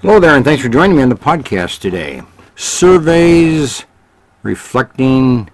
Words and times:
Hello 0.00 0.20
there, 0.20 0.36
and 0.36 0.44
thanks 0.44 0.62
for 0.62 0.68
joining 0.68 0.96
me 0.96 1.02
on 1.02 1.08
the 1.08 1.16
podcast 1.16 1.80
today. 1.80 2.22
Surveys 2.54 3.84
reflecting 4.44 5.50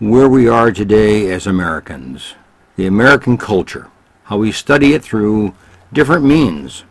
where 0.00 0.28
we 0.28 0.48
are 0.48 0.72
today 0.72 1.30
as 1.30 1.46
Americans, 1.46 2.34
the 2.74 2.88
American 2.88 3.38
culture, 3.38 3.88
how 4.24 4.38
we 4.38 4.50
study 4.50 4.92
it 4.92 5.04
through 5.04 5.54
different 5.92 6.24
means. 6.24 6.82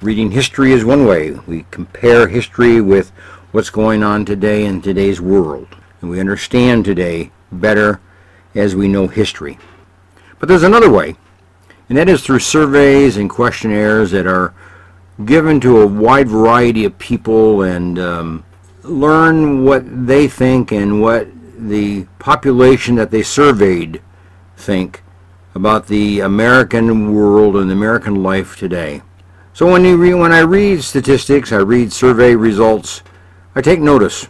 Reading 0.00 0.30
history 0.30 0.72
is 0.72 0.86
one 0.86 1.04
way. 1.04 1.32
We 1.46 1.66
compare 1.70 2.26
history 2.26 2.80
with 2.80 3.10
what's 3.50 3.68
going 3.68 4.02
on 4.02 4.24
today 4.24 4.64
in 4.64 4.80
today's 4.80 5.20
world, 5.20 5.76
and 6.00 6.08
we 6.08 6.18
understand 6.18 6.86
today 6.86 7.30
better 7.52 8.00
as 8.54 8.74
we 8.74 8.88
know 8.88 9.06
history. 9.06 9.58
But 10.38 10.48
there's 10.48 10.62
another 10.62 10.90
way, 10.90 11.14
and 11.90 11.98
that 11.98 12.08
is 12.08 12.22
through 12.22 12.38
surveys 12.38 13.18
and 13.18 13.28
questionnaires 13.28 14.12
that 14.12 14.26
are 14.26 14.54
given 15.26 15.60
to 15.60 15.80
a 15.82 15.86
wide 15.86 16.28
variety 16.28 16.84
of 16.84 16.98
people 16.98 17.62
and 17.62 17.98
um, 17.98 18.44
learn 18.82 19.64
what 19.64 20.06
they 20.06 20.28
think 20.28 20.72
and 20.72 21.00
what 21.00 21.28
the 21.56 22.04
population 22.18 22.94
that 22.96 23.10
they 23.10 23.22
surveyed 23.22 24.02
think 24.56 25.02
about 25.54 25.86
the 25.86 26.20
American 26.20 27.14
world 27.14 27.56
and 27.56 27.70
American 27.70 28.22
life 28.22 28.56
today. 28.56 29.02
So 29.52 29.70
when 29.70 29.84
you 29.84 29.96
re- 29.96 30.14
when 30.14 30.32
I 30.32 30.40
read 30.40 30.82
statistics, 30.82 31.52
I 31.52 31.58
read 31.58 31.92
survey 31.92 32.34
results, 32.34 33.02
I 33.54 33.60
take 33.60 33.80
notice. 33.80 34.24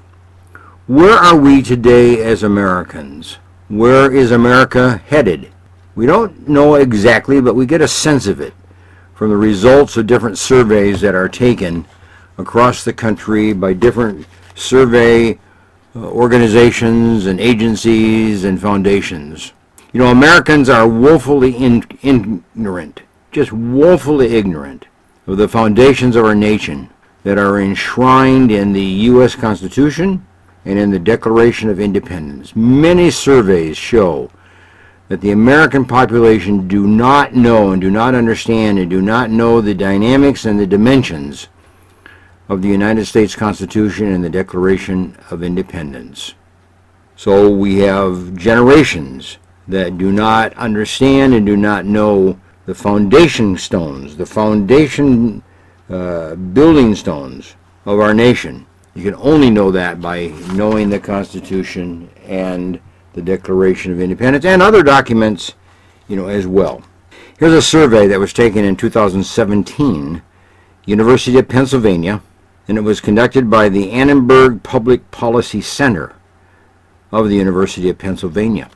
Where 0.87 1.15
are 1.15 1.37
we 1.37 1.63
today 1.63 2.23
as 2.23 2.43
Americans? 2.43 3.39
Where 3.69 4.13
is 4.13 4.33
America 4.33 4.99
headed? 5.07 5.53
We 5.95 6.07
don't 6.07 6.49
know 6.49 6.75
exactly, 6.75 7.41
but 7.41 7.55
we 7.55 7.67
get 7.67 7.81
a 7.81 7.89
sense 7.89 8.27
of 8.27 8.41
it 8.41 8.53
from 9.15 9.31
the 9.31 9.37
results 9.37 9.97
of 9.97 10.07
different 10.07 10.39
surveys 10.39 11.01
that 11.01 11.15
are 11.15 11.29
taken 11.29 11.87
across 12.39 12.85
the 12.85 12.93
country 12.93 13.53
by 13.53 13.73
different 13.73 14.27
survey 14.55 15.39
uh, 15.95 16.09
organizations 16.09 17.27
and 17.27 17.39
agencies 17.41 18.45
and 18.45 18.61
foundations. 18.61 19.53
You 19.93 20.01
know, 20.01 20.11
Americans 20.11 20.69
are 20.69 20.89
woefully 20.89 21.55
in, 21.55 21.85
ignorant, 22.03 23.03
just 23.31 23.53
woefully 23.53 24.35
ignorant 24.35 24.87
of 25.27 25.37
the 25.37 25.49
foundations 25.49 26.17
of 26.17 26.25
our 26.25 26.35
nation 26.35 26.89
that 27.25 27.39
are 27.39 27.61
enshrined 27.61 28.51
in 28.51 28.73
the 28.73 28.83
U.S. 28.83 29.35
Constitution 29.35 30.27
and 30.65 30.79
in 30.79 30.91
the 30.91 30.99
Declaration 30.99 31.69
of 31.69 31.79
Independence. 31.79 32.57
Many 32.57 33.11
surveys 33.11 33.77
show 33.77 34.31
that 35.13 35.21
the 35.21 35.33
American 35.33 35.85
population 35.85 36.67
do 36.67 36.87
not 36.87 37.35
know 37.35 37.73
and 37.73 37.83
do 37.83 37.91
not 37.91 38.15
understand 38.15 38.79
and 38.79 38.89
do 38.89 39.03
not 39.03 39.29
know 39.29 39.61
the 39.61 39.75
dynamics 39.75 40.47
and 40.47 40.59
the 40.59 40.67
dimensions 40.67 41.49
of 42.49 42.63
the 42.63 42.69
United 42.69 43.05
States 43.05 43.37
Constitution 43.37 44.07
and 44.07 44.25
the 44.25 44.31
Declaration 44.31 45.15
of 45.31 45.43
Independence. 45.43 46.33
So 47.15 47.55
we 47.55 47.81
have 47.81 48.35
generations 48.37 49.37
that 49.69 49.99
do 49.99 50.13
not 50.13 50.55
understand 50.55 51.35
and 51.35 51.45
do 51.45 51.59
not 51.59 51.85
know 51.85 52.41
the 52.65 52.75
foundation 52.75 53.59
stones, 53.59 54.17
the 54.17 54.25
foundation 54.25 55.43
uh, 55.91 56.37
building 56.37 56.95
stones 56.95 57.57
of 57.85 58.01
our 58.01 58.15
nation. 58.15 58.67
You 58.95 59.03
can 59.03 59.17
only 59.17 59.51
know 59.51 59.71
that 59.73 60.01
by 60.01 60.29
knowing 60.55 60.89
the 60.89 61.01
Constitution 61.01 62.09
and 62.25 62.81
the 63.13 63.23
Declaration 63.23 63.93
of 63.93 64.01
Independence 64.01 64.45
and 64.45 64.63
other 64.63 64.83
documents, 64.83 65.55
you 66.09 66.17
know, 66.17 66.29
as 66.29 66.47
well. 66.47 66.83
Here's 67.39 67.53
a 67.53 67.63
survey 67.63 68.07
that 68.07 68.21
was 68.21 68.33
taken 68.33 68.65
in 68.65 68.77
2017, 68.77 70.23
University 70.87 71.39
of 71.39 71.49
Pennsylvania, 71.49 72.23
and 72.69 72.79
it 72.79 72.83
was 72.83 73.01
conducted 73.01 73.51
by 73.51 73.69
the 73.69 73.91
Annenberg 73.91 74.63
Public 74.63 75.11
Policy 75.11 75.61
Center 75.61 76.15
of 77.11 77.29
the 77.29 77.37
University 77.37 77.89
of 77.89 77.99
Pennsylvania. 77.99 78.71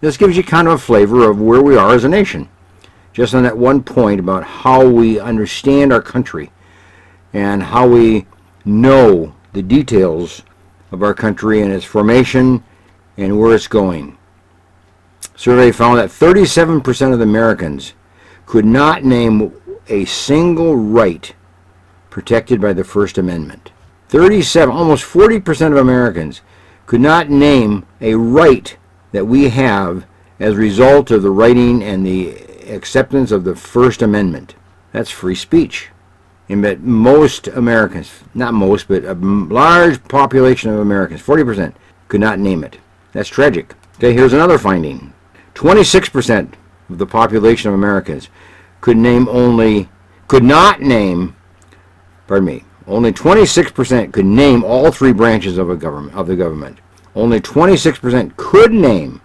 This 0.00 0.16
gives 0.16 0.36
you 0.36 0.42
kind 0.42 0.66
of 0.66 0.74
a 0.74 0.78
flavor 0.78 1.30
of 1.30 1.40
where 1.40 1.62
we 1.62 1.76
are 1.76 1.94
as 1.94 2.04
a 2.04 2.08
nation. 2.08 2.48
Just 3.12 3.34
on 3.34 3.44
that 3.44 3.56
one 3.56 3.82
point 3.82 4.18
about 4.18 4.42
how 4.42 4.86
we 4.86 5.20
understand 5.20 5.92
our 5.92 6.02
country 6.02 6.50
and 7.32 7.62
how 7.62 7.86
we 7.86 8.26
know 8.64 9.34
the 9.52 9.62
details 9.62 10.42
of 10.90 11.02
our 11.02 11.14
country 11.14 11.60
and 11.62 11.72
its 11.72 11.84
formation 11.84 12.64
and 13.16 13.38
where 13.38 13.54
it's 13.54 13.68
going. 13.68 14.16
Survey 15.36 15.72
found 15.72 15.98
that 15.98 16.10
37% 16.10 17.12
of 17.12 17.20
Americans 17.20 17.94
could 18.46 18.64
not 18.64 19.04
name 19.04 19.52
a 19.88 20.04
single 20.04 20.76
right 20.76 21.34
protected 22.10 22.60
by 22.60 22.72
the 22.72 22.84
First 22.84 23.18
Amendment. 23.18 23.72
37, 24.08 24.74
almost 24.74 25.04
40% 25.04 25.72
of 25.72 25.78
Americans 25.78 26.42
could 26.86 27.00
not 27.00 27.30
name 27.30 27.86
a 28.00 28.14
right 28.14 28.76
that 29.12 29.24
we 29.24 29.48
have 29.48 30.06
as 30.38 30.54
a 30.54 30.58
result 30.58 31.10
of 31.10 31.22
the 31.22 31.30
writing 31.30 31.82
and 31.82 32.04
the 32.04 32.36
acceptance 32.68 33.30
of 33.32 33.44
the 33.44 33.56
First 33.56 34.02
Amendment. 34.02 34.54
That's 34.92 35.10
free 35.10 35.34
speech. 35.34 35.88
And 36.48 36.62
that 36.64 36.80
most 36.80 37.48
Americans, 37.48 38.10
not 38.34 38.52
most, 38.52 38.88
but 38.88 39.04
a 39.04 39.14
large 39.14 40.02
population 40.04 40.70
of 40.70 40.80
Americans, 40.80 41.22
40%, 41.22 41.72
could 42.08 42.20
not 42.20 42.38
name 42.38 42.62
it. 42.64 42.78
That's 43.12 43.28
tragic. 43.28 43.74
Okay, 43.96 44.12
here's 44.12 44.32
another 44.32 44.58
finding. 44.58 45.12
26% 45.54 46.54
of 46.88 46.98
the 46.98 47.06
population 47.06 47.68
of 47.68 47.74
Americans 47.74 48.28
could 48.80 48.96
name 48.96 49.28
only, 49.28 49.88
could 50.28 50.42
not 50.42 50.80
name, 50.80 51.36
pardon 52.26 52.46
me, 52.46 52.64
only 52.86 53.12
26% 53.12 54.12
could 54.12 54.24
name 54.24 54.64
all 54.64 54.90
three 54.90 55.12
branches 55.12 55.58
of 55.58 55.70
a 55.70 55.76
government 55.76 56.16
of 56.16 56.26
the 56.26 56.36
government. 56.36 56.78
Only 57.14 57.40
26% 57.40 58.36
could 58.36 58.72
name 58.72 59.20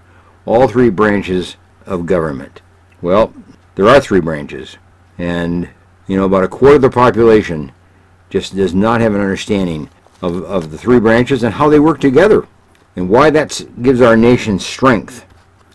all 0.46 0.68
three 0.68 0.90
branches 0.90 1.56
of 1.86 2.06
government. 2.06 2.62
Well, 3.02 3.34
there 3.76 3.88
are 3.88 4.02
three 4.02 4.20
branches, 4.20 4.78
and 5.18 5.70
you 6.08 6.18
know 6.18 6.26
about 6.26 6.44
a 6.44 6.48
quarter 6.48 6.76
of 6.76 6.82
the 6.82 6.90
population 6.90 7.72
just 8.30 8.56
does 8.56 8.76
not 8.76 9.02
have 9.02 9.16
an 9.16 9.22
understanding 9.22 9.90
of, 10.22 10.44
of 10.44 10.72
the 10.72 10.78
three 10.78 11.00
branches 11.00 11.44
and 11.44 11.54
how 11.54 11.70
they 11.70 11.80
work 11.80 12.00
together 12.00 12.48
and 12.98 13.08
why 13.08 13.30
that 13.30 13.62
gives 13.84 14.02
our 14.02 14.18
nation 14.18 14.58
strength. 14.58 15.24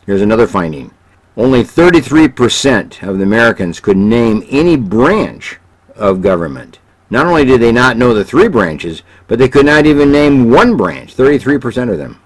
Here's 0.07 0.23
another 0.23 0.49
finding. 0.49 0.91
Only 1.37 1.63
33% 1.63 3.09
of 3.09 3.19
the 3.19 3.23
Americans 3.23 3.79
could 3.79 3.97
name 3.97 4.45
any 4.51 4.77
branch 4.77 5.59
of 5.95 6.21
government. 6.21 6.81
Not 7.11 7.27
only 7.27 7.45
did 7.45 7.61
they 7.61 7.71
not 7.71 7.97
know 7.97 8.13
the 8.13 8.25
three 8.25 8.49
branches, 8.49 9.05
but 9.29 9.39
they 9.39 9.49
could 9.49 9.67
not 9.67 9.87
even 9.87 10.11
name 10.11 10.51
one 10.51 10.77
branch, 10.77 11.17
33% 11.17 11.93
of 11.93 11.97
them. 11.97 12.21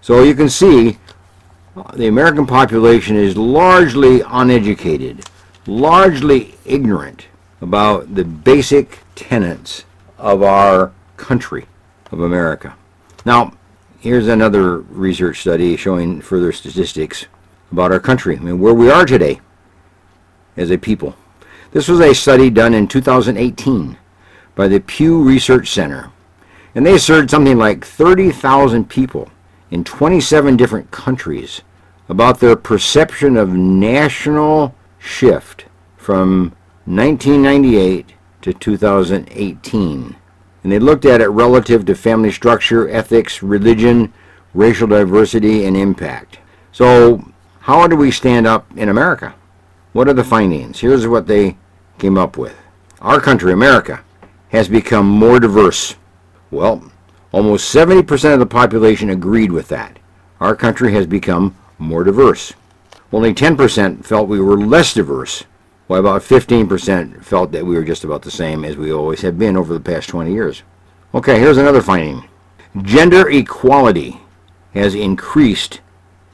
So 0.00 0.22
you 0.22 0.34
can 0.34 0.48
see 0.48 0.96
uh, 1.76 1.92
the 1.94 2.06
American 2.06 2.46
population 2.46 3.16
is 3.16 3.36
largely 3.36 4.22
uneducated, 4.26 5.26
largely 5.66 6.54
ignorant 6.64 7.26
about 7.60 8.14
the 8.14 8.24
basic 8.24 9.00
tenets 9.14 9.84
of 10.16 10.42
our 10.42 10.90
country, 11.18 11.66
of 12.10 12.20
America. 12.20 12.74
Now, 13.26 13.52
here's 14.00 14.28
another 14.28 14.78
research 14.78 15.40
study 15.40 15.76
showing 15.76 16.20
further 16.20 16.52
statistics 16.52 17.26
about 17.72 17.92
our 17.92 18.00
country 18.00 18.36
I 18.36 18.40
mean, 18.40 18.60
where 18.60 18.74
we 18.74 18.90
are 18.90 19.04
today 19.04 19.40
as 20.56 20.70
a 20.70 20.78
people. 20.78 21.16
This 21.72 21.88
was 21.88 22.00
a 22.00 22.14
study 22.14 22.50
done 22.50 22.74
in 22.74 22.88
2018 22.88 23.98
by 24.54 24.68
the 24.68 24.80
Pew 24.80 25.22
Research 25.22 25.70
Center, 25.70 26.10
and 26.74 26.86
they 26.86 26.98
surveyed 26.98 27.30
something 27.30 27.58
like 27.58 27.84
30,000 27.84 28.88
people 28.88 29.30
in 29.70 29.84
27 29.84 30.56
different 30.56 30.90
countries 30.90 31.62
about 32.08 32.40
their 32.40 32.56
perception 32.56 33.36
of 33.36 33.50
national 33.50 34.74
shift 34.98 35.66
from 35.96 36.54
1998 36.86 38.14
to 38.40 38.54
2018 38.54 40.16
and 40.62 40.72
they 40.72 40.78
looked 40.78 41.04
at 41.04 41.20
it 41.20 41.28
relative 41.28 41.84
to 41.86 41.94
family 41.94 42.32
structure, 42.32 42.88
ethics, 42.88 43.42
religion, 43.42 44.12
racial 44.54 44.86
diversity, 44.86 45.64
and 45.64 45.76
impact. 45.76 46.38
So, 46.72 47.24
how 47.60 47.86
do 47.86 47.96
we 47.96 48.10
stand 48.10 48.46
up 48.46 48.66
in 48.76 48.88
America? 48.88 49.34
What 49.92 50.08
are 50.08 50.14
the 50.14 50.24
findings? 50.24 50.80
Here's 50.80 51.06
what 51.06 51.26
they 51.26 51.56
came 51.98 52.18
up 52.18 52.36
with. 52.36 52.56
Our 53.00 53.20
country, 53.20 53.52
America, 53.52 54.04
has 54.50 54.68
become 54.68 55.06
more 55.06 55.38
diverse. 55.38 55.96
Well, 56.50 56.90
almost 57.32 57.74
70% 57.74 58.32
of 58.32 58.40
the 58.40 58.46
population 58.46 59.10
agreed 59.10 59.52
with 59.52 59.68
that. 59.68 59.98
Our 60.40 60.56
country 60.56 60.92
has 60.92 61.06
become 61.06 61.56
more 61.78 62.04
diverse. 62.04 62.52
Only 63.12 63.34
10% 63.34 64.04
felt 64.04 64.28
we 64.28 64.40
were 64.40 64.58
less 64.58 64.94
diverse 64.94 65.44
while 65.88 66.00
about 66.00 66.22
15% 66.22 67.24
felt 67.24 67.50
that 67.50 67.64
we 67.66 67.74
were 67.74 67.82
just 67.82 68.04
about 68.04 68.22
the 68.22 68.30
same 68.30 68.64
as 68.64 68.76
we 68.76 68.92
always 68.92 69.22
have 69.22 69.38
been 69.38 69.56
over 69.56 69.72
the 69.72 69.80
past 69.80 70.08
20 70.10 70.30
years. 70.30 70.62
Okay, 71.14 71.40
here's 71.40 71.56
another 71.56 71.80
finding. 71.80 72.28
Gender 72.82 73.28
equality 73.30 74.20
has 74.74 74.94
increased 74.94 75.80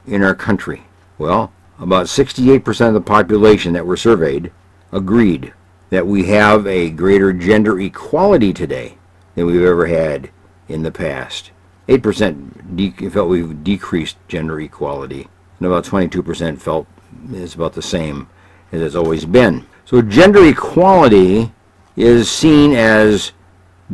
in 0.07 0.25
our 0.25 0.35
country. 0.35 0.83
Well, 1.19 1.53
about 1.79 2.07
68% 2.07 2.89
of 2.89 2.95
the 2.95 3.01
population 3.01 3.73
that 3.73 3.87
were 3.87 3.97
surveyed 3.97 4.51
agreed 4.91 5.53
that 5.91 6.07
we 6.07 6.27
have 6.27 6.67
a 6.67 6.91
greater 6.91 7.33
gender 7.33 7.81
equality 7.81 8.53
today 8.53 8.99
than 9.37 9.47
we've 9.47 9.63
ever 9.63 9.87
had 9.87 10.31
in 10.69 10.83
the 10.83 10.91
past. 10.91 11.53
8% 11.89 12.77
de- 12.77 13.09
felt 13.09 13.29
we've 13.29 13.63
decreased 13.63 14.17
gender 14.27 14.61
equality, 14.61 15.29
and 15.59 15.67
about 15.69 15.85
22% 15.85 16.61
felt 16.61 16.89
it's 17.31 17.55
about 17.55 17.75
the 17.75 17.83
same 17.83 18.29
as 18.75 18.83
it's 18.83 18.95
always 18.97 19.25
been. 19.25 19.65
So 19.85 20.03
gender 20.03 20.45
equality 20.47 21.53
is 21.97 22.31
seen 22.31 22.73
as 22.73 23.33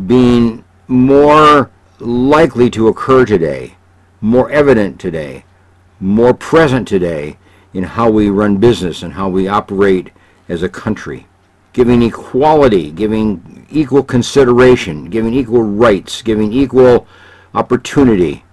being 0.06 0.65
more 0.88 1.71
likely 1.99 2.71
to 2.71 2.88
occur 2.88 3.27
today, 3.27 3.77
more 4.21 4.50
evident 4.50 4.99
today, 4.99 5.44
more 6.00 6.32
present 6.32 6.88
today 6.88 7.37
in 7.75 7.85
how 7.85 8.11
we 8.11 8.31
run 8.31 8.56
business 8.56 9.03
and 9.03 9.12
how 9.12 9.29
we 9.29 9.47
operate 9.47 10.11
as 10.49 10.62
a 10.62 10.69
country. 10.69 11.27
Giving 11.73 12.03
equality, 12.03 12.91
giving 12.91 13.67
equal 13.71 14.03
consideration, 14.03 15.11
giving 15.11 15.35
equal 15.35 15.62
rights, 15.62 16.23
giving 16.23 16.53
equal 16.53 17.06
opportunity 17.55 18.44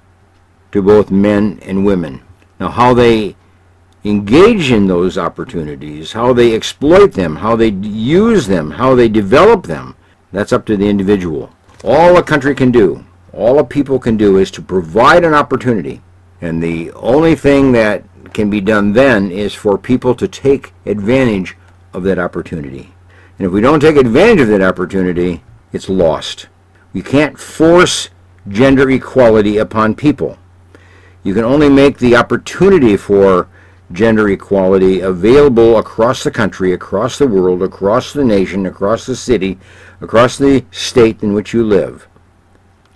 to 0.71 0.81
both 0.81 1.09
men 1.09 1.59
and 1.63 1.85
women. 1.85 2.21
Now, 2.59 2.69
how 2.69 2.93
they 2.93 3.35
engage 4.03 4.71
in 4.71 4.87
those 4.87 5.17
opportunities, 5.17 6.13
how 6.13 6.33
they 6.33 6.53
exploit 6.53 7.13
them, 7.13 7.35
how 7.35 7.55
they 7.55 7.69
use 7.69 8.47
them, 8.47 8.71
how 8.71 8.95
they 8.95 9.09
develop 9.09 9.65
them, 9.65 9.95
that's 10.31 10.53
up 10.53 10.65
to 10.65 10.77
the 10.77 10.87
individual. 10.87 11.51
All 11.83 12.17
a 12.17 12.23
country 12.23 12.55
can 12.55 12.71
do, 12.71 13.05
all 13.33 13.59
a 13.59 13.63
people 13.63 13.99
can 13.99 14.17
do 14.17 14.37
is 14.37 14.51
to 14.51 14.61
provide 14.61 15.23
an 15.23 15.33
opportunity. 15.33 16.01
And 16.41 16.61
the 16.61 16.91
only 16.93 17.35
thing 17.35 17.71
that 17.73 18.03
can 18.33 18.49
be 18.49 18.61
done 18.61 18.93
then 18.93 19.31
is 19.31 19.53
for 19.53 19.77
people 19.77 20.13
to 20.15 20.27
take 20.27 20.73
advantage 20.85 21.55
of 21.93 22.03
that 22.03 22.19
opportunity. 22.19 22.93
And 23.37 23.45
if 23.45 23.51
we 23.51 23.61
don't 23.61 23.79
take 23.79 23.95
advantage 23.95 24.41
of 24.41 24.47
that 24.49 24.61
opportunity, 24.61 25.43
it's 25.71 25.89
lost. 25.89 26.47
You 26.93 27.03
can't 27.03 27.39
force 27.39 28.09
gender 28.47 28.89
equality 28.89 29.57
upon 29.57 29.95
people. 29.95 30.37
You 31.23 31.33
can 31.33 31.43
only 31.43 31.69
make 31.69 31.97
the 31.97 32.15
opportunity 32.15 32.97
for 32.97 33.47
gender 33.91 34.29
equality 34.29 34.99
available 34.99 35.77
across 35.77 36.23
the 36.23 36.31
country, 36.31 36.73
across 36.73 37.17
the 37.17 37.27
world, 37.27 37.63
across 37.63 38.11
the 38.13 38.23
nation, 38.23 38.65
across 38.65 39.05
the 39.05 39.15
city, 39.15 39.57
across 40.01 40.37
the 40.37 40.65
state 40.71 41.23
in 41.23 41.33
which 41.33 41.53
you 41.53 41.63
live. 41.63 42.07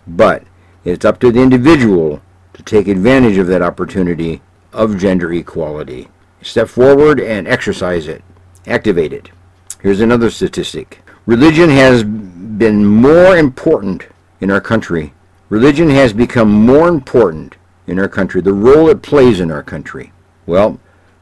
But 0.05 0.43
it's 0.83 1.05
up 1.05 1.19
to 1.21 1.31
the 1.31 1.41
individual 1.41 2.21
to 2.53 2.63
take 2.63 2.87
advantage 2.87 3.37
of 3.37 3.47
that 3.47 3.61
opportunity 3.61 4.41
of 4.73 4.97
gender 4.97 5.31
equality. 5.33 6.09
Step 6.41 6.67
forward 6.67 7.19
and 7.19 7.47
exercise 7.47 8.07
it, 8.07 8.23
activate 8.67 9.13
it. 9.13 9.29
Here's 9.81 10.01
another 10.01 10.29
statistic. 10.29 11.01
Religion 11.25 11.69
has 11.69 12.03
been 12.03 12.85
more 12.85 13.37
important 13.37 14.07
in 14.41 14.51
our 14.51 14.61
country. 14.61 15.13
Religion 15.49 15.89
has 15.89 16.13
become 16.13 16.49
more 16.49 16.87
important 16.87 17.55
in 17.87 17.99
our 17.99 18.07
country, 18.07 18.41
the 18.41 18.53
role 18.53 18.89
it 18.89 19.01
plays 19.01 19.39
in 19.39 19.51
our 19.51 19.63
country. 19.63 20.11
Well, 20.45 20.79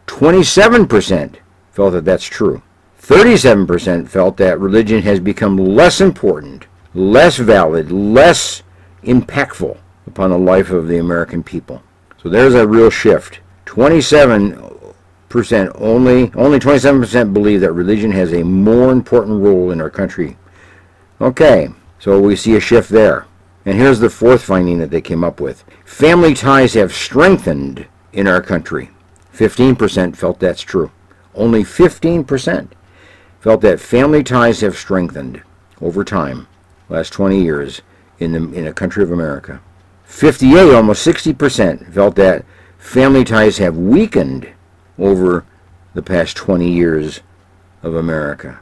27% 0.07 1.35
felt 1.71 1.93
that 1.93 2.05
that's 2.05 2.25
true. 2.25 2.61
37% 3.01 4.07
felt 4.07 4.37
that 4.37 4.59
religion 4.59 5.01
has 5.01 5.19
become 5.19 5.57
less 5.57 6.01
important, 6.01 6.67
less 6.93 7.37
valid, 7.37 7.91
less 7.91 8.63
impactful 9.03 9.77
upon 10.05 10.31
the 10.31 10.37
life 10.37 10.71
of 10.71 10.87
the 10.87 10.97
American 10.97 11.43
people. 11.43 11.81
So 12.21 12.29
there's 12.29 12.53
a 12.53 12.67
real 12.67 12.89
shift. 12.89 13.39
27% 13.65 15.71
only 15.75 16.31
only 16.33 16.59
27% 16.59 17.33
believe 17.33 17.61
that 17.61 17.71
religion 17.71 18.11
has 18.11 18.33
a 18.33 18.43
more 18.43 18.91
important 18.91 19.41
role 19.41 19.71
in 19.71 19.79
our 19.79 19.89
country. 19.89 20.37
Okay, 21.21 21.69
so 21.99 22.19
we 22.19 22.35
see 22.35 22.55
a 22.55 22.59
shift 22.59 22.89
there. 22.89 23.25
And 23.65 23.77
here's 23.77 23.99
the 23.99 24.09
fourth 24.09 24.43
finding 24.43 24.79
that 24.79 24.89
they 24.89 25.01
came 25.01 25.23
up 25.23 25.39
with. 25.39 25.63
Family 25.85 26.33
ties 26.33 26.73
have 26.73 26.93
strengthened 26.93 27.87
in 28.13 28.27
our 28.27 28.41
country. 28.41 28.89
15% 29.33 30.15
felt 30.15 30.39
that's 30.39 30.61
true. 30.61 30.91
Only 31.35 31.63
15% 31.63 32.69
felt 33.39 33.61
that 33.61 33.79
family 33.79 34.23
ties 34.23 34.61
have 34.61 34.77
strengthened 34.77 35.41
over 35.81 36.03
time, 36.03 36.47
last 36.89 37.13
20 37.13 37.41
years, 37.41 37.81
in 38.19 38.33
the 38.33 38.51
in 38.53 38.67
a 38.67 38.73
country 38.73 39.03
of 39.03 39.11
America. 39.11 39.61
58, 40.03 40.73
almost 40.73 41.05
60% 41.07 41.93
felt 41.93 42.15
that 42.15 42.43
family 42.77 43.23
ties 43.23 43.57
have 43.59 43.77
weakened 43.77 44.49
over 44.97 45.45
the 45.93 46.01
past 46.01 46.35
20 46.35 46.69
years 46.69 47.21
of 47.83 47.95
America. 47.95 48.59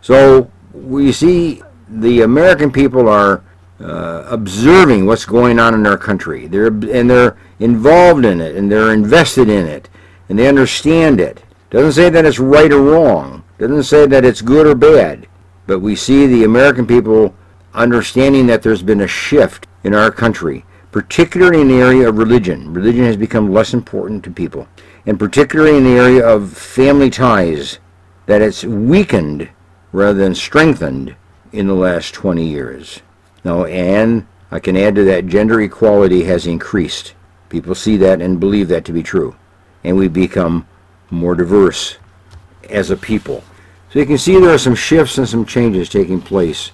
So 0.00 0.50
we 0.72 1.12
see 1.12 1.62
the 1.88 2.22
American 2.22 2.72
people 2.72 3.08
are 3.08 3.44
uh, 3.82 4.26
observing 4.28 5.06
what's 5.06 5.24
going 5.24 5.58
on 5.58 5.74
in 5.74 5.86
our 5.86 5.98
country. 5.98 6.46
They're 6.46 6.68
and 6.68 7.10
they're 7.10 7.36
involved 7.58 8.24
in 8.24 8.40
it 8.40 8.56
and 8.56 8.70
they're 8.70 8.92
invested 8.92 9.48
in 9.48 9.66
it 9.66 9.88
and 10.28 10.38
they 10.38 10.48
understand 10.48 11.20
it. 11.20 11.42
Doesn't 11.70 11.92
say 11.92 12.10
that 12.10 12.24
it's 12.24 12.38
right 12.38 12.72
or 12.72 12.82
wrong. 12.82 13.44
Doesn't 13.58 13.84
say 13.84 14.06
that 14.06 14.24
it's 14.24 14.42
good 14.42 14.66
or 14.66 14.74
bad. 14.74 15.26
But 15.66 15.80
we 15.80 15.96
see 15.96 16.26
the 16.26 16.44
American 16.44 16.86
people 16.86 17.34
understanding 17.74 18.46
that 18.46 18.62
there's 18.62 18.82
been 18.82 19.00
a 19.00 19.06
shift 19.06 19.66
in 19.84 19.94
our 19.94 20.10
country, 20.10 20.64
particularly 20.90 21.60
in 21.60 21.68
the 21.68 21.80
area 21.80 22.08
of 22.08 22.18
religion. 22.18 22.72
Religion 22.72 23.04
has 23.04 23.16
become 23.16 23.52
less 23.52 23.72
important 23.72 24.22
to 24.24 24.30
people, 24.30 24.68
and 25.06 25.18
particularly 25.18 25.76
in 25.76 25.84
the 25.84 25.90
area 25.90 26.26
of 26.26 26.52
family 26.52 27.10
ties, 27.10 27.78
that 28.26 28.42
it's 28.42 28.64
weakened 28.64 29.48
rather 29.92 30.18
than 30.18 30.34
strengthened 30.34 31.14
in 31.52 31.66
the 31.66 31.74
last 31.74 32.14
20 32.14 32.44
years. 32.44 33.02
Now, 33.44 33.64
and 33.64 34.26
I 34.50 34.60
can 34.60 34.76
add 34.76 34.94
to 34.96 35.04
that, 35.04 35.26
gender 35.26 35.60
equality 35.60 36.24
has 36.24 36.46
increased. 36.46 37.14
People 37.48 37.74
see 37.74 37.96
that 37.98 38.20
and 38.20 38.40
believe 38.40 38.68
that 38.68 38.84
to 38.86 38.92
be 38.92 39.02
true. 39.02 39.36
And 39.84 39.96
we 39.96 40.08
become 40.08 40.66
more 41.10 41.34
diverse 41.34 41.98
as 42.70 42.90
a 42.90 42.96
people. 42.96 43.42
So 43.90 43.98
you 43.98 44.06
can 44.06 44.18
see 44.18 44.38
there 44.38 44.54
are 44.54 44.58
some 44.58 44.74
shifts 44.74 45.18
and 45.18 45.28
some 45.28 45.44
changes 45.44 45.88
taking 45.88 46.20
place 46.20 46.70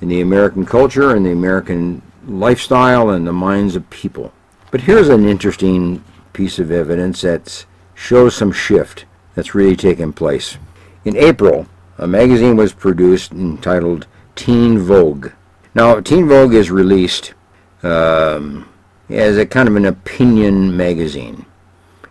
in 0.00 0.08
the 0.08 0.20
American 0.20 0.64
culture 0.64 1.14
and 1.14 1.24
the 1.24 1.32
American 1.32 2.02
lifestyle 2.26 3.10
and 3.10 3.26
the 3.26 3.32
minds 3.32 3.76
of 3.76 3.88
people. 3.90 4.32
But 4.70 4.82
here's 4.82 5.08
an 5.08 5.28
interesting 5.28 6.04
piece 6.32 6.58
of 6.58 6.70
evidence 6.70 7.22
that 7.22 7.64
shows 7.94 8.34
some 8.34 8.52
shift 8.52 9.04
that's 9.34 9.54
really 9.54 9.76
taken 9.76 10.12
place. 10.12 10.58
In 11.04 11.16
April, 11.16 11.66
a 11.98 12.06
magazine 12.06 12.56
was 12.56 12.72
produced 12.72 13.32
entitled 13.32 14.06
Teen 14.34 14.78
Vogue. 14.78 15.30
Now, 15.74 16.00
Teen 16.00 16.28
Vogue 16.28 16.54
is 16.54 16.70
released 16.70 17.34
um, 17.82 18.68
as 19.08 19.36
a 19.36 19.46
kind 19.46 19.68
of 19.68 19.74
an 19.76 19.86
opinion 19.86 20.76
magazine. 20.76 21.46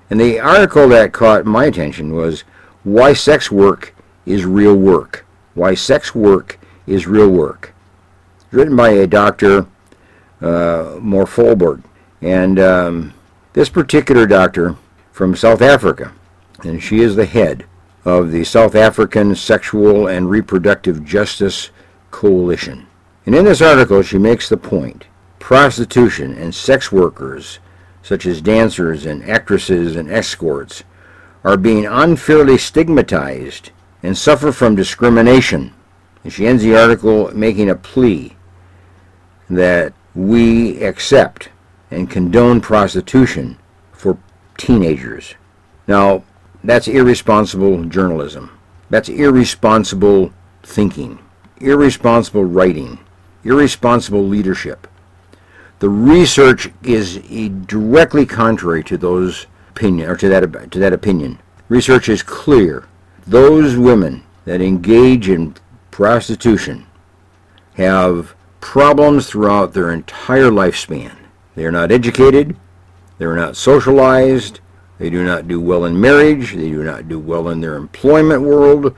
And 0.09 0.19
the 0.19 0.39
article 0.39 0.89
that 0.89 1.13
caught 1.13 1.45
my 1.45 1.65
attention 1.65 2.13
was 2.13 2.41
Why 2.83 3.13
Sex 3.13 3.49
Work 3.49 3.95
is 4.25 4.45
Real 4.45 4.75
Work. 4.75 5.25
Why 5.53 5.75
Sex 5.75 6.13
Work 6.13 6.59
is 6.85 7.07
Real 7.07 7.29
Work. 7.29 7.73
written 8.51 8.75
by 8.75 8.89
a 8.89 9.07
doctor, 9.07 9.65
uh. 10.41 10.99
And 12.21 12.59
um, 12.59 13.13
this 13.53 13.69
particular 13.69 14.25
doctor 14.25 14.75
from 15.11 15.35
South 15.35 15.61
Africa, 15.61 16.13
and 16.63 16.81
she 16.81 16.99
is 16.99 17.15
the 17.15 17.25
head 17.25 17.65
of 18.05 18.31
the 18.31 18.43
South 18.43 18.75
African 18.75 19.35
Sexual 19.35 20.07
and 20.07 20.29
Reproductive 20.29 21.05
Justice 21.05 21.69
Coalition. 22.11 22.87
And 23.25 23.33
in 23.33 23.45
this 23.45 23.61
article, 23.61 24.01
she 24.01 24.17
makes 24.17 24.49
the 24.49 24.57
point 24.57 25.05
prostitution 25.39 26.33
and 26.37 26.55
sex 26.55 26.91
workers, 26.91 27.59
such 28.01 28.25
as 28.25 28.41
dancers 28.41 29.05
and 29.05 29.23
actresses 29.29 29.95
and 29.95 30.09
escorts, 30.09 30.83
are 31.43 31.57
being 31.57 31.85
unfairly 31.85 32.57
stigmatized 32.57 33.71
and 34.01 34.17
suffer 34.17 34.51
from 34.51 34.75
discrimination. 34.75 35.73
And 36.23 36.31
she 36.31 36.47
ends 36.47 36.63
the 36.63 36.77
article 36.77 37.29
making 37.35 37.69
a 37.69 37.75
plea 37.75 38.35
that 39.49 39.93
we 40.15 40.81
accept 40.81 41.49
and 41.91 42.09
condone 42.09 42.61
prostitution 42.61 43.57
for 43.91 44.17
teenagers. 44.57 45.35
Now, 45.87 46.23
that's 46.63 46.87
irresponsible 46.87 47.83
journalism. 47.85 48.57
That's 48.89 49.09
irresponsible 49.09 50.31
thinking, 50.63 51.19
irresponsible 51.57 52.45
writing 52.45 52.99
irresponsible 53.43 54.25
leadership. 54.25 54.87
The 55.79 55.89
research 55.89 56.69
is 56.83 57.17
directly 57.65 58.25
contrary 58.25 58.83
to 58.85 58.97
those 58.97 59.47
opinion 59.69 60.09
or 60.09 60.15
to 60.17 60.29
that 60.29 60.71
to 60.71 60.79
that 60.79 60.93
opinion. 60.93 61.39
Research 61.67 62.09
is 62.09 62.23
clear. 62.23 62.85
Those 63.25 63.75
women 63.75 64.23
that 64.45 64.61
engage 64.61 65.29
in 65.29 65.55
prostitution 65.91 66.85
have 67.75 68.35
problems 68.61 69.27
throughout 69.27 69.73
their 69.73 69.91
entire 69.91 70.49
lifespan. 70.49 71.15
They 71.55 71.65
are 71.65 71.71
not 71.71 71.91
educated, 71.91 72.55
they 73.17 73.25
are 73.25 73.35
not 73.35 73.57
socialized, 73.57 74.59
they 74.99 75.09
do 75.09 75.23
not 75.23 75.47
do 75.47 75.59
well 75.59 75.85
in 75.85 75.99
marriage, 75.99 76.53
they 76.53 76.69
do 76.69 76.83
not 76.83 77.09
do 77.09 77.19
well 77.19 77.49
in 77.49 77.61
their 77.61 77.75
employment 77.75 78.41
world, 78.41 78.95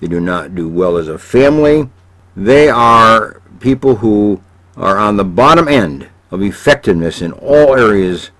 They 0.00 0.06
do 0.06 0.20
not 0.20 0.54
do 0.54 0.68
well 0.68 0.96
as 0.96 1.08
a 1.08 1.18
family. 1.18 1.90
They 2.36 2.68
are 2.68 3.42
people 3.60 3.96
who 3.96 4.40
are 4.76 4.98
on 4.98 5.16
the 5.16 5.24
bottom 5.24 5.68
end 5.68 6.08
of 6.30 6.42
effectiveness 6.42 7.20
in 7.22 7.32
all 7.32 7.74
areas 7.76 8.30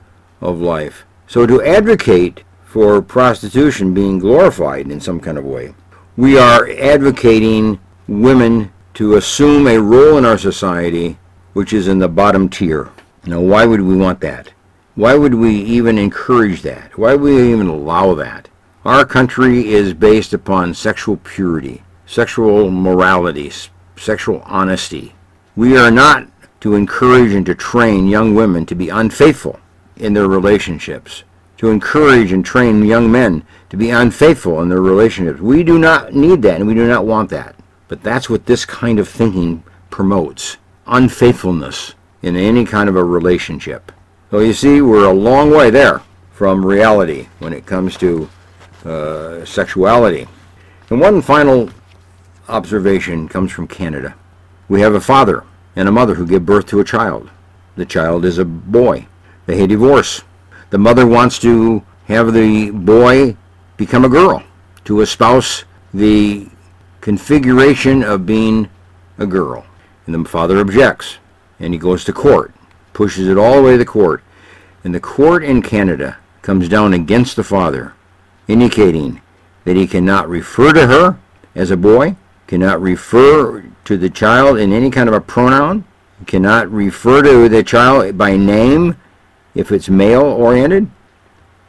of 0.41 0.61
life. 0.61 1.05
So 1.27 1.47
to 1.47 1.63
advocate 1.63 2.45
for 2.65 3.01
prostitution 3.03 3.95
being 3.95 4.19
glorified 4.19 4.91
in 4.91 5.01
some 5.01 5.21
kind 5.21 5.39
of 5.39 5.45
way, 5.45 5.75
we 6.17 6.39
are 6.39 6.69
advocating 6.71 7.81
women 8.07 8.73
to 8.95 9.17
assume 9.17 9.67
a 9.67 9.79
role 9.79 10.19
in 10.19 10.25
our 10.25 10.39
society 10.39 11.19
which 11.53 11.73
is 11.73 11.89
in 11.89 11.99
the 11.99 12.09
bottom 12.09 12.49
tier. 12.49 12.91
Now, 13.25 13.41
why 13.41 13.67
would 13.67 13.81
we 13.81 13.97
want 13.97 14.21
that? 14.21 14.53
Why 14.95 15.15
would 15.15 15.35
we 15.35 15.55
even 15.55 15.99
encourage 15.99 16.63
that? 16.63 16.97
Why 16.99 17.15
would 17.15 17.21
we 17.21 17.53
even 17.53 17.69
allow 17.69 18.15
that? 18.15 18.49
Our 18.85 19.05
country 19.05 19.69
is 19.69 19.93
based 19.95 20.33
upon 20.33 20.75
sexual 20.75 21.19
purity, 21.19 21.83
sexual 22.07 22.71
morality, 22.71 23.53
sexual 23.99 24.43
honesty. 24.47 25.15
We 25.57 25.77
are 25.77 25.91
not 25.91 26.29
to 26.61 26.75
encourage 26.75 27.33
and 27.33 27.45
to 27.47 27.55
train 27.55 28.07
young 28.07 28.35
women 28.35 28.67
to 28.67 28.75
be 28.75 28.89
unfaithful 28.89 29.61
in 29.97 30.13
their 30.13 30.29
relationships, 30.29 31.25
to 31.59 31.71
encourage 31.71 32.33
and 32.33 32.45
train 32.45 32.85
young 32.85 33.11
men 33.11 33.45
to 33.71 33.77
be 33.77 33.91
unfaithful 33.91 34.63
in 34.63 34.69
their 34.69 34.81
relationships. 34.81 35.41
We 35.41 35.63
do 35.63 35.79
not 35.79 36.15
need 36.15 36.43
that 36.43 36.57
and 36.57 36.67
we 36.67 36.75
do 36.75 36.87
not 36.87 37.07
want 37.07 37.31
that. 37.31 37.55
But 37.89 38.03
that's 38.03 38.29
what 38.29 38.47
this 38.47 38.65
kind 38.65 38.99
of 38.99 39.09
thinking 39.09 39.63
promotes 39.91 40.59
unfaithfulness 40.87 41.95
in 42.23 42.37
any 42.37 42.65
kind 42.65 42.89
of 42.89 42.97
a 42.97 43.05
relationship. 43.05 43.93
So 44.31 44.41
you 44.41 44.53
see, 44.53 44.81
we're 44.81 45.09
a 45.09 45.13
long 45.13 45.51
way 45.51 45.71
there 45.71 46.03
from 46.33 46.65
reality 46.65 47.29
when 47.39 47.53
it 47.53 47.67
comes 47.67 47.97
to 47.99 48.29
uh, 48.85 49.45
sexuality. 49.45 50.29
And 50.91 51.01
one 51.01 51.23
final 51.23 51.71
observation 52.49 53.29
comes 53.29 53.53
from 53.53 53.69
Canada. 53.69 54.15
We 54.69 54.81
have 54.81 54.95
a 54.95 55.01
father 55.01 55.45
and 55.77 55.89
a 55.89 55.93
mother 55.93 56.15
who 56.15 56.27
give 56.27 56.47
birth 56.47 56.67
to 56.67 56.81
a 56.81 56.85
child. 56.85 57.31
The 57.77 57.87
child 57.87 58.25
is 58.25 58.39
a 58.39 58.45
boy. 58.45 59.07
They 59.47 59.57
hate 59.57 59.69
divorce. 59.69 60.23
The 60.71 60.79
mother 60.79 61.07
wants 61.07 61.39
to 61.41 61.83
have 62.07 62.33
the 62.33 62.71
boy 62.71 63.37
become 63.77 64.05
a 64.05 64.09
girl, 64.09 64.43
to 64.85 65.01
espouse 65.01 65.65
the 65.95 66.49
configuration 67.01 68.03
of 68.03 68.27
being 68.27 68.69
a 69.19 69.27
girl. 69.27 69.65
And 70.07 70.15
the 70.15 70.29
father 70.29 70.59
objects, 70.59 71.19
and 71.61 71.73
he 71.73 71.79
goes 71.79 72.05
to 72.05 72.13
court, 72.13 72.53
pushes 72.93 73.29
it 73.29 73.39
all 73.39 73.57
the 73.57 73.63
way 73.63 73.73
to 73.73 73.79
the 73.79 73.85
court. 73.85 74.23
And 74.85 74.95
the 74.95 75.01
court 75.01 75.45
in 75.45 75.63
Canada 75.63 76.19
comes 76.43 76.69
down 76.69 76.95
against 76.95 77.37
the 77.37 77.45
father, 77.45 77.95
indicating 78.47 79.21
that 79.65 79.77
he 79.77 79.87
cannot 79.87 80.29
refer 80.29 80.73
to 80.73 80.87
her 80.87 81.19
as 81.55 81.71
a 81.71 81.77
boy, 81.77 82.17
cannot 82.49 82.81
refer 82.81 83.63
to 83.85 83.97
the 83.97 84.09
child 84.11 84.59
in 84.59 84.73
any 84.73 84.91
kind 84.91 85.09
of 85.09 85.15
a 85.15 85.21
pronoun, 85.21 85.85
cannot 86.27 86.69
refer 86.73 87.23
to 87.23 87.49
the 87.49 87.63
child 87.63 88.17
by 88.19 88.37
name 88.37 88.97
if 89.55 89.71
it's 89.71 89.89
male 89.89 90.23
oriented. 90.23 90.91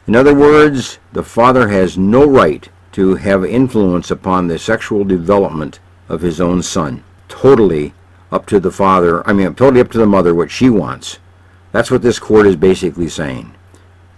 In 0.06 0.16
other 0.16 0.34
words, 0.34 0.98
the 1.12 1.22
father 1.22 1.68
has 1.68 1.98
no 1.98 2.26
right 2.26 2.68
to 2.92 3.14
have 3.16 3.44
influence 3.44 4.10
upon 4.10 4.48
the 4.48 4.58
sexual 4.58 5.04
development 5.04 5.78
of 6.08 6.22
his 6.22 6.40
own 6.40 6.62
son. 6.62 7.04
Totally 7.28 7.92
up 8.32 8.46
to 8.46 8.58
the 8.58 8.72
father, 8.72 9.26
I 9.28 9.34
mean, 9.34 9.54
totally 9.54 9.82
up 9.82 9.90
to 9.92 9.98
the 9.98 10.06
mother 10.06 10.34
what 10.34 10.50
she 10.50 10.70
wants. 10.70 11.18
That's 11.72 11.90
what 11.90 12.02
this 12.02 12.18
court 12.18 12.46
is 12.46 12.56
basically 12.56 13.08
saying. 13.08 13.54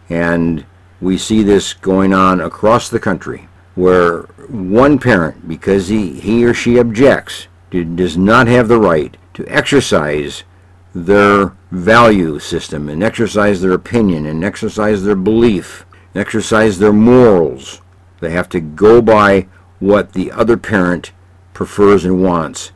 And 0.08 0.64
we 1.00 1.18
see 1.18 1.42
this 1.42 1.74
going 1.74 2.14
on 2.14 2.40
across 2.40 2.88
the 2.88 3.00
country 3.00 3.48
where 3.74 4.22
one 4.48 4.98
parent, 4.98 5.48
because 5.48 5.88
he, 5.88 6.20
he 6.20 6.44
or 6.44 6.54
she 6.54 6.78
objects, 6.78 7.48
does 7.70 8.16
not 8.18 8.46
have 8.46 8.68
the 8.68 8.78
right 8.78 9.16
to 9.34 9.46
exercise 9.48 10.44
their 10.94 11.56
value 11.70 12.38
system 12.38 12.88
and 12.88 13.02
exercise 13.02 13.62
their 13.62 13.72
opinion 13.72 14.26
and 14.26 14.44
exercise 14.44 15.02
their 15.02 15.16
belief 15.16 15.86
and 16.12 16.20
exercise 16.20 16.78
their 16.78 16.92
morals. 16.92 17.80
They 18.20 18.30
have 18.30 18.48
to 18.50 18.60
go 18.60 19.00
by 19.00 19.46
what 19.78 20.12
the 20.12 20.30
other 20.30 20.56
parent 20.56 21.12
prefers 21.54 22.04
and 22.04 22.22
wants, 22.22 22.72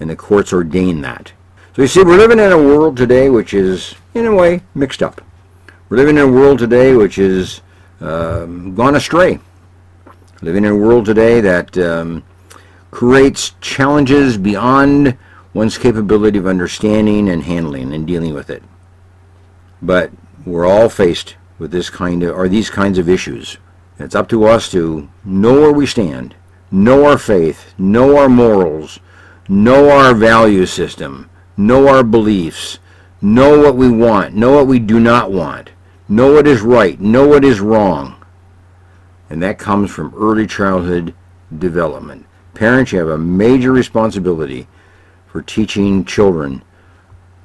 and 0.00 0.08
the 0.08 0.16
courts 0.16 0.52
ordain 0.52 1.00
that. 1.02 1.32
So 1.74 1.82
you 1.82 1.88
see, 1.88 2.02
we're 2.02 2.16
living 2.16 2.38
in 2.38 2.52
a 2.52 2.58
world 2.58 2.96
today 2.96 3.28
which 3.28 3.54
is, 3.54 3.94
in 4.14 4.26
a 4.26 4.34
way, 4.34 4.62
mixed 4.74 5.02
up. 5.02 5.20
We're 5.88 5.96
living 5.96 6.16
in 6.16 6.22
a 6.22 6.32
world 6.32 6.58
today 6.58 6.94
which 6.94 7.18
is 7.18 7.60
um, 8.00 8.74
gone 8.74 8.96
astray. 8.96 9.40
Living 10.40 10.64
in 10.64 10.70
a 10.70 10.76
world 10.76 11.04
today 11.04 11.40
that 11.40 11.76
um, 11.78 12.22
creates 12.92 13.54
challenges 13.60 14.38
beyond 14.38 15.18
one's 15.52 15.76
capability 15.76 16.38
of 16.38 16.46
understanding 16.46 17.28
and 17.28 17.42
handling 17.42 17.92
and 17.92 18.06
dealing 18.06 18.34
with 18.34 18.48
it. 18.48 18.62
But 19.82 20.12
we're 20.46 20.66
all 20.66 20.88
faced 20.88 21.36
with 21.58 21.72
this 21.72 21.90
kind 21.90 22.22
of 22.22 22.36
or 22.36 22.48
these 22.48 22.70
kinds 22.70 22.98
of 22.98 23.08
issues. 23.08 23.58
It's 23.98 24.14
up 24.14 24.28
to 24.28 24.44
us 24.44 24.70
to 24.70 25.08
know 25.24 25.54
where 25.54 25.72
we 25.72 25.86
stand, 25.86 26.36
know 26.70 27.04
our 27.06 27.18
faith, 27.18 27.74
know 27.76 28.16
our 28.16 28.28
morals, 28.28 29.00
know 29.48 29.90
our 29.90 30.14
value 30.14 30.66
system, 30.66 31.28
know 31.56 31.88
our 31.88 32.04
beliefs, 32.04 32.78
know 33.20 33.58
what 33.58 33.74
we 33.74 33.90
want, 33.90 34.36
know 34.36 34.52
what 34.52 34.68
we 34.68 34.78
do 34.78 35.00
not 35.00 35.32
want, 35.32 35.70
know 36.08 36.32
what 36.32 36.46
is 36.46 36.60
right, 36.60 37.00
know 37.00 37.26
what 37.26 37.44
is 37.44 37.58
wrong. 37.58 38.17
And 39.30 39.42
that 39.42 39.58
comes 39.58 39.90
from 39.90 40.14
early 40.16 40.46
childhood 40.46 41.14
development. 41.58 42.26
Parents, 42.54 42.90
have 42.92 43.08
a 43.08 43.18
major 43.18 43.72
responsibility 43.72 44.66
for 45.26 45.42
teaching 45.42 46.04
children 46.04 46.62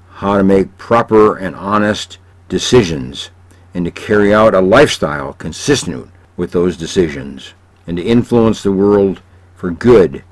how 0.09 0.37
to 0.37 0.43
make 0.43 0.77
proper 0.77 1.37
and 1.37 1.55
honest 1.55 2.17
decisions 2.47 3.29
and 3.73 3.85
to 3.85 3.91
carry 3.91 4.33
out 4.33 4.53
a 4.53 4.61
lifestyle 4.61 5.33
consistent 5.33 6.09
with 6.37 6.51
those 6.51 6.77
decisions 6.77 7.53
and 7.87 7.97
to 7.97 8.03
influence 8.03 8.63
the 8.63 8.71
world 8.71 9.21
for 9.55 9.71
good 9.71 10.23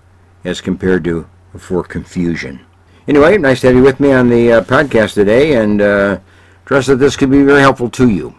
as 0.43 0.61
compared 0.61 1.03
to 1.03 1.27
for 1.57 1.83
confusion. 1.83 2.59
Anyway, 3.07 3.37
nice 3.37 3.61
to 3.61 3.67
have 3.67 3.75
you 3.75 3.83
with 3.83 3.99
me 3.99 4.13
on 4.13 4.29
the 4.29 4.53
uh, 4.53 4.61
podcast 4.61 5.13
today 5.15 5.55
and 5.55 5.81
uh, 5.81 6.19
trust 6.65 6.87
that 6.87 6.95
this 6.95 7.17
could 7.17 7.29
be 7.29 7.43
very 7.43 7.61
helpful 7.61 7.89
to 7.89 8.09
you. 8.09 8.33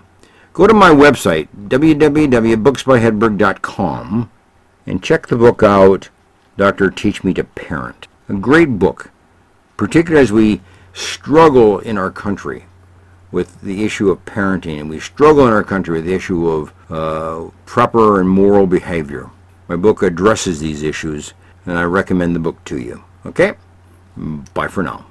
Go 0.53 0.67
to 0.67 0.75
my 0.75 0.91
website, 0.91 1.49
www.booksbyhedberg.com, 1.69 4.31
and 4.87 5.03
check 5.03 5.27
the 5.27 5.37
book 5.37 5.63
out, 5.63 6.11
Doctor 6.59 6.91
Teach 6.91 7.25
Me 7.25 7.33
to 7.33 7.45
Parent. 7.45 8.07
A 8.29 8.35
great 8.35 8.79
book, 8.79 9.11
particularly 9.79 10.23
as 10.23 10.31
we 10.31 10.61
struggle 10.93 11.79
in 11.79 11.97
our 11.97 12.11
country 12.11 12.67
with 13.31 13.63
the 13.63 13.83
issue 13.83 14.11
of 14.11 14.23
parenting, 14.27 14.79
and 14.79 14.91
we 14.91 15.01
struggle 15.01 15.47
in 15.47 15.55
our 15.55 15.65
country 15.65 15.95
with 15.95 16.05
the 16.05 16.13
issue 16.13 16.47
of 16.47 16.75
uh, 16.91 17.49
proper 17.65 18.21
and 18.21 18.29
moral 18.29 18.67
behavior. 18.67 19.31
My 19.69 19.77
book 19.77 20.03
addresses 20.03 20.61
these 20.61 20.83
issues, 20.83 21.33
and 21.65 21.79
I 21.79 21.85
recommend 21.85 22.37
the 22.37 22.41
book 22.41 22.63
to 22.67 22.79
you. 22.79 23.03
Okay? 23.25 23.55
Bye 24.53 24.69
for 24.69 24.83
now. 24.83 25.07